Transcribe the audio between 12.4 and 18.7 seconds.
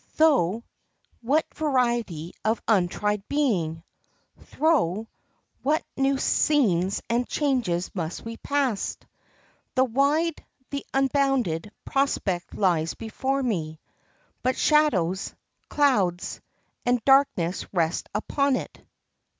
lies before me; But shadows, clouds, and darkness rest upon